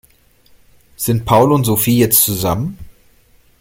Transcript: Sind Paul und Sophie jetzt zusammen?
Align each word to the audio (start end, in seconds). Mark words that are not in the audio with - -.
Sind 0.95 1.25
Paul 1.25 1.51
und 1.51 1.63
Sophie 1.65 1.99
jetzt 1.99 2.23
zusammen? 2.23 2.79